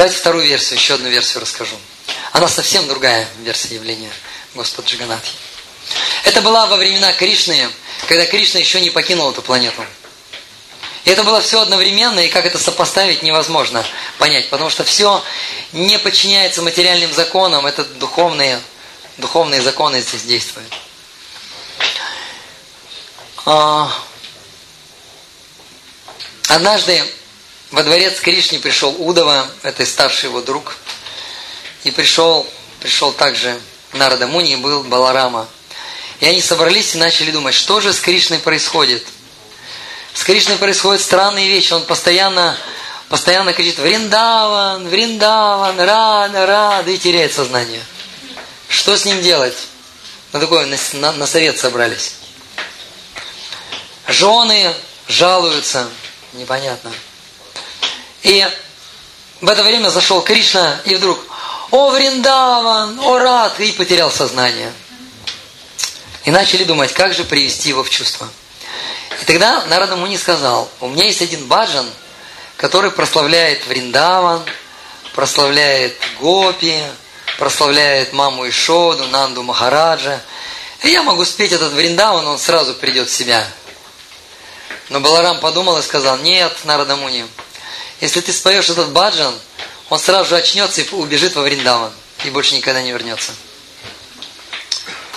[0.00, 1.76] Давайте вторую версию, еще одну версию расскажу.
[2.32, 4.10] Она совсем другая версия явления
[4.54, 5.34] Господа Джаганатхи.
[6.24, 7.68] Это была во времена Кришны,
[8.08, 9.84] когда Кришна еще не покинул эту планету.
[11.04, 13.84] И это было все одновременно, и как это сопоставить, невозможно
[14.16, 15.22] понять, потому что все
[15.72, 18.58] не подчиняется материальным законам, это духовные,
[19.18, 20.72] духовные законы здесь действуют.
[23.44, 23.92] А,
[26.48, 27.04] однажды
[27.70, 30.76] во дворец Кришне пришел Удова, это старший его друг,
[31.84, 32.46] и пришел,
[32.80, 33.60] пришел также
[33.92, 35.48] Нарада Муни, был Баларама.
[36.20, 39.06] И они собрались и начали думать, что же с Кришной происходит–
[40.14, 41.72] с Кришной происходят странные вещи.
[41.72, 42.56] Он постоянно,
[43.08, 44.88] постоянно кричит «Вриндаван!
[44.88, 45.78] Вриндаван!
[45.78, 46.46] Рада!
[46.46, 47.82] Рада!» и теряет сознание.
[48.68, 49.56] Что с ним делать?
[50.32, 52.14] На такое, на, на, на совет собрались.
[54.06, 54.72] Жены
[55.08, 55.88] жалуются.
[56.32, 56.92] Непонятно.
[58.22, 58.46] И
[59.40, 61.18] в это время зашел Кришна, и вдруг
[61.70, 63.00] «О, Вриндаван!
[63.00, 64.72] О, Рад!» и потерял сознание.
[66.24, 68.28] И начали думать, как же привести его в чувство.
[69.22, 71.88] И тогда Нарада Муни сказал, у меня есть один баджан,
[72.56, 74.42] который прославляет Вриндаван,
[75.14, 76.82] прославляет Гопи,
[77.38, 80.20] прославляет маму Ишоду, Нанду Махараджа.
[80.82, 83.46] И я могу спеть этот Вриндаван, он сразу придет в себя.
[84.90, 87.24] Но Баларам подумал и сказал, нет, Нарада Муни,
[88.00, 89.34] если ты споешь этот баджан,
[89.88, 91.92] он сразу же очнется и убежит во Вриндаван.
[92.24, 93.32] И больше никогда не вернется.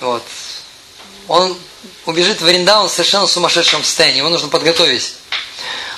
[0.00, 0.22] Вот.
[1.28, 1.56] Он
[2.06, 4.18] убежит в Вриндаун в совершенно сумасшедшем состоянии.
[4.18, 5.14] Его нужно подготовить.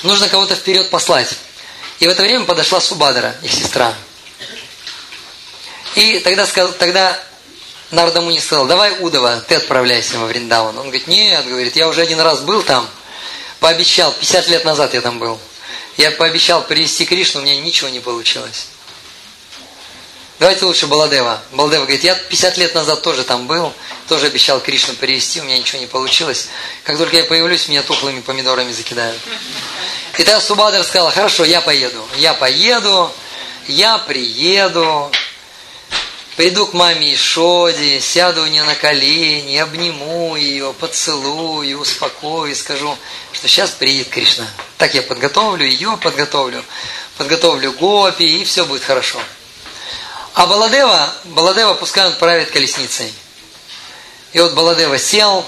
[0.02, 1.28] Нужно кого-то вперед послать.
[1.98, 3.94] И в это время подошла Субадра, их сестра.
[5.94, 6.46] И тогда,
[6.78, 7.18] тогда
[7.90, 10.76] Нардамуни сказал, давай, Удова, ты отправляйся во Вриндаун.
[10.76, 12.88] Он говорит, нет, говорит, я уже один раз был там,
[13.60, 15.40] пообещал, 50 лет назад я там был.
[15.96, 18.68] Я пообещал привести Кришну, у меня ничего не получилось.
[20.38, 21.42] Давайте лучше Баладева.
[21.52, 23.72] Баладева говорит, я 50 лет назад тоже там был,
[24.06, 26.48] тоже обещал Кришну перевести, у меня ничего не получилось.
[26.84, 29.18] Как только я появлюсь, меня тухлыми помидорами закидают.
[30.18, 32.06] И тогда Субадр сказал, хорошо, я поеду.
[32.18, 33.10] Я поеду,
[33.66, 35.10] я приеду,
[36.36, 42.96] приду к маме Ишоде, сяду у нее на колени, обниму ее, поцелую, успокою, скажу,
[43.32, 44.46] что сейчас приедет Кришна.
[44.76, 46.62] Так я подготовлю ее, подготовлю,
[47.16, 49.18] подготовлю Гопи, и все будет хорошо.
[50.34, 53.12] А Баладева, Баладева пускай он колесницей.
[54.34, 55.46] И вот Баладева сел,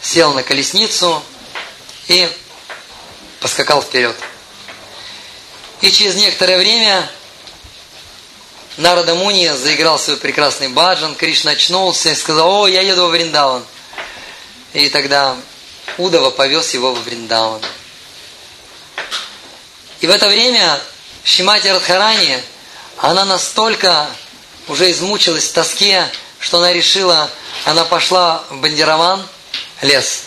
[0.00, 1.22] сел на колесницу
[2.08, 2.30] и
[3.40, 4.16] поскакал вперед.
[5.82, 7.10] И через некоторое время
[8.76, 13.64] Нарада Муни заиграл свой прекрасный баджан, Кришна очнулся и сказал, о, я еду в Вриндаван.
[14.72, 15.36] И тогда
[15.98, 17.60] Удова повез его в Вриндаван.
[20.00, 20.80] И в это время
[21.24, 22.38] Шимати Радхарани
[22.98, 24.08] она настолько
[24.68, 26.08] уже измучилась в тоске,
[26.38, 27.28] что она решила,
[27.64, 29.26] она пошла в Бандерован,
[29.82, 30.22] лес,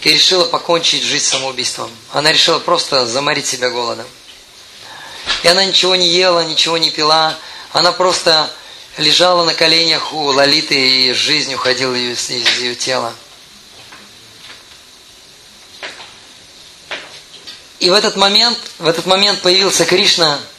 [0.00, 1.90] и решила покончить жизнь самоубийством.
[2.12, 4.06] Она решила просто заморить себя голодом.
[5.42, 7.36] И она ничего не ела, ничего не пила,
[7.74, 8.50] она просто
[8.96, 13.12] лежала на коленях у Лолиты, и жизнь уходила из, из ее тела.
[17.80, 20.40] И в этот момент, в этот момент появился Кришна–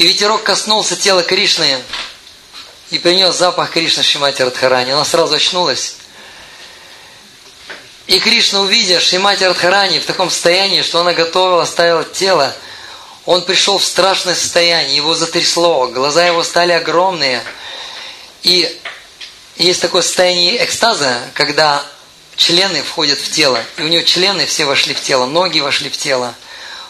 [0.00, 1.78] и ветерок коснулся тела Кришны
[2.88, 4.92] и принес запах Кришны Шимати Радхарани.
[4.92, 5.96] Она сразу очнулась.
[8.06, 12.56] И Кришна, увидя Шимати Радхарани в таком состоянии, что она готова, оставила тело,
[13.26, 17.42] он пришел в страшное состояние, его затрясло, глаза его стали огромные.
[18.42, 18.80] И
[19.56, 21.84] есть такое состояние экстаза, когда
[22.36, 25.96] члены входят в тело, и у него члены все вошли в тело, ноги вошли в
[25.96, 26.34] тело–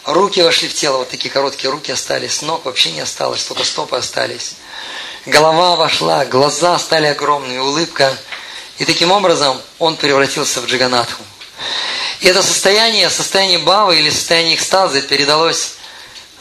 [0.05, 3.97] Руки вошли в тело, вот такие короткие руки остались, ног вообще не осталось, только стопы
[3.97, 4.53] остались.
[5.27, 8.17] Голова вошла, глаза стали огромными, улыбка.
[8.79, 11.21] И таким образом он превратился в Джиганатху.
[12.21, 15.75] И это состояние, состояние Бавы или состояние экстаза передалось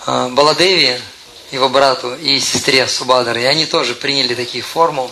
[0.06, 0.98] Баладеви,
[1.50, 3.36] его брату и сестре Субадар.
[3.38, 5.10] И они тоже приняли такие форму.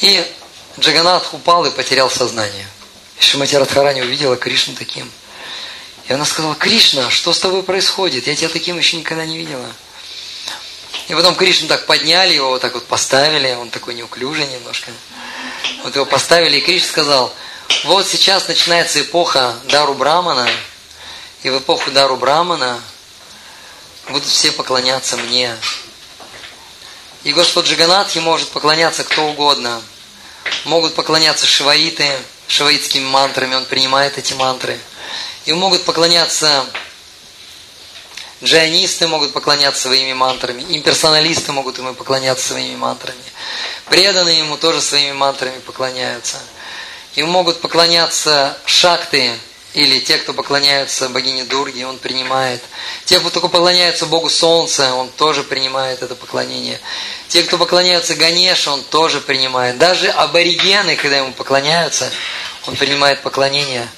[0.00, 0.24] И
[0.78, 2.66] Джаганатх упал и потерял сознание.
[3.18, 5.10] Шимати Радхарани увидела Кришну таким–
[6.06, 8.26] и она сказала, Кришна, что с тобой происходит?
[8.26, 9.66] Я тебя таким еще никогда не видела.
[11.08, 14.90] И потом Кришну так подняли, его вот так вот поставили, он такой неуклюжий немножко.
[15.82, 17.32] Вот его поставили, и Кришна сказал,
[17.84, 20.48] вот сейчас начинается эпоха Дару Брамана,
[21.42, 22.80] и в эпоху Дару Брамана
[24.08, 25.56] будут все поклоняться мне.
[27.22, 29.80] И Господь Джиганат ему может поклоняться кто угодно.
[30.64, 32.10] Могут поклоняться шиваиты,
[32.48, 34.78] шиваитскими мантрами, он принимает эти мантры–
[35.46, 36.64] Ему могут поклоняться
[38.42, 43.22] Джайнисты могут поклоняться своими мантрами, имперсоналисты могут ему поклоняться своими мантрами.
[43.86, 46.38] Преданные ему тоже своими мантрами поклоняются.
[47.14, 49.32] Ему могут поклоняться шакты,
[49.74, 52.62] или те, кто поклоняются богине Дурге, он принимает.
[53.04, 56.80] Те, кто поклоняются Богу Солнца, он тоже принимает это поклонение.
[57.28, 59.76] Те, кто поклоняются Ганеше, он тоже принимает.
[59.76, 62.08] Даже аборигены, когда ему поклоняются,
[62.68, 63.88] он принимает поклонение.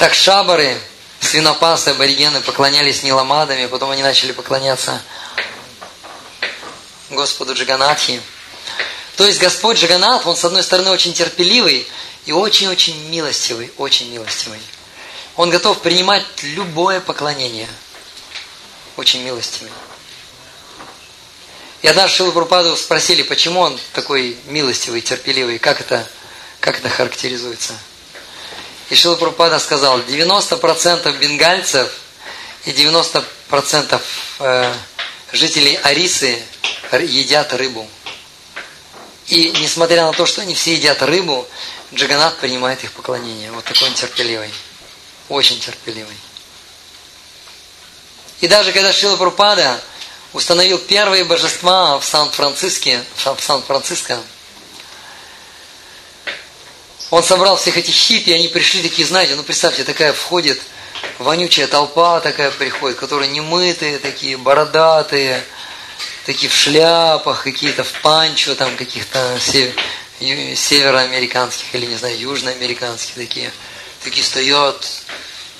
[0.00, 0.76] Так шабары,
[1.20, 5.00] свинопасы, аборигены поклонялись Ниламадами, потом они начали поклоняться
[7.10, 8.20] Господу Джаганатхи.
[9.16, 11.86] То есть Господь Джаганат, он с одной стороны очень терпеливый
[12.26, 14.58] и очень-очень милостивый, очень милостивый.
[15.36, 17.68] Он готов принимать любое поклонение.
[18.96, 19.70] Очень милостивый.
[21.80, 26.06] И однажды Шилу Прупаду спросили, почему он такой милостивый, терпеливый, как это,
[26.60, 27.72] как это характеризуется.
[28.88, 31.90] И Шила Прупада сказал, 90% бенгальцев
[32.66, 34.00] и 90%
[34.40, 34.74] э,
[35.32, 36.40] жителей Арисы
[36.92, 37.88] едят рыбу.
[39.28, 41.48] И несмотря на то, что они все едят рыбу,
[41.94, 43.50] Джаганат принимает их поклонение.
[43.50, 44.50] Вот такой он терпеливый.
[45.32, 46.14] Очень терпеливый.
[48.42, 49.80] И даже когда Шила Прупада
[50.34, 54.20] установил первые божества в Сан-Франциске, в Сан-Франциско,
[57.08, 60.60] он собрал всех этих хиппи, и они пришли такие, знаете, ну представьте, такая входит
[61.18, 65.42] вонючая толпа такая приходит, которые немытые такие, бородатые,
[66.26, 69.38] такие в шляпах, какие-то в панчо, там каких-то
[70.20, 73.50] североамериканских или, не знаю, южноамериканских такие.
[74.04, 74.84] Такие стоят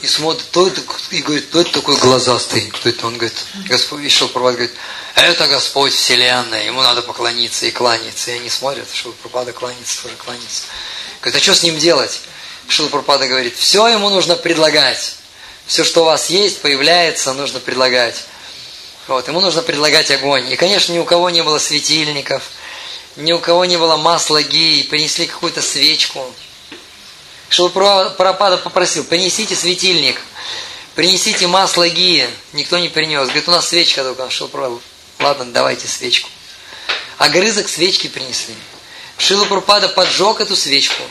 [0.02, 3.06] и смотрят, кто это, и говорит, кто это такой глазастый, кто это?
[3.06, 3.37] Он говорит,
[3.69, 4.75] Господь, и Шилпрапад говорит,
[5.14, 8.32] это Господь Вселенная, ему надо поклониться и кланяться.
[8.32, 10.64] И они смотрят, Шилпрапада кланяется, тоже кланяется.
[11.20, 12.20] Говорит, а что с ним делать?
[12.66, 15.14] Шилпрапада говорит, все ему нужно предлагать.
[15.66, 18.25] Все, что у вас есть, появляется, нужно предлагать.
[19.06, 20.50] Вот, ему нужно предлагать огонь.
[20.50, 22.43] И, конечно, ни у кого не было светильников,
[23.14, 26.26] ни у кого не было масла гии, принесли какую-то свечку.
[27.52, 30.19] Шилпрапада попросил, принесите светильник,
[30.94, 32.26] принесите масло гии.
[32.54, 33.25] Никто не принес.
[33.25, 34.31] Говорит, у нас свечка только.
[34.31, 34.81] Шилпрапада,
[35.20, 36.31] ладно, давайте свечку.
[37.19, 38.54] Огрызок свечки принесли.
[39.19, 41.02] Шила Прупада поджег эту свечку,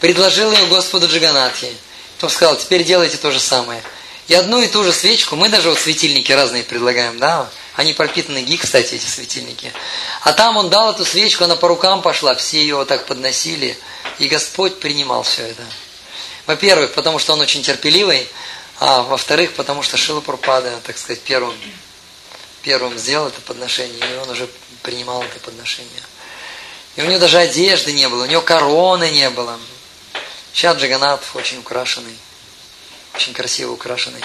[0.00, 1.72] предложил ее Господу Джаганатхи.
[2.16, 3.82] Потом сказал, теперь делайте то же самое.
[4.26, 8.42] И одну и ту же свечку, мы даже вот светильники разные предлагаем, да, они пропитаны
[8.42, 9.72] ги, кстати, эти светильники.
[10.22, 13.78] А там он дал эту свечку, она по рукам пошла, все ее вот так подносили,
[14.18, 15.62] и Господь принимал все это.
[16.46, 18.28] Во-первых, потому что он очень терпеливый,
[18.78, 21.54] а во-вторых, потому что Шила Прупада, так сказать, первым,
[22.62, 24.48] первым сделал это подношение, и он уже
[24.82, 26.02] принимал это подношение.
[26.94, 29.58] И у него даже одежды не было, у него короны не было.
[30.52, 32.16] Сейчас Джаганат очень украшенный,
[33.14, 34.22] очень красиво украшенный.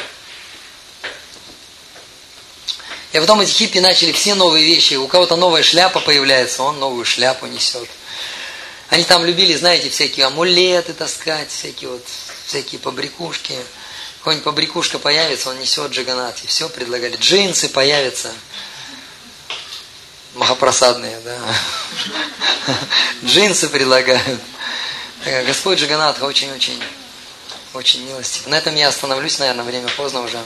[3.11, 4.94] И потом эти хиппи начали все новые вещи.
[4.94, 7.89] У кого-то новая шляпа появляется, он новую шляпу несет.
[8.91, 12.05] Они там любили, знаете, всякие амулеты таскать, всякие вот,
[12.45, 13.55] всякие побрякушки.
[14.17, 16.38] Какой-нибудь побрякушка появится, он несет джаганат.
[16.43, 17.15] И все предлагали.
[17.15, 18.33] Джинсы появятся.
[20.33, 21.39] Махапросадные, да.
[23.23, 24.41] Джинсы предлагают.
[25.45, 26.83] Господь Джаганатха очень-очень
[27.73, 28.45] очень милостив.
[28.47, 30.37] На этом я остановлюсь, наверное, время поздно уже.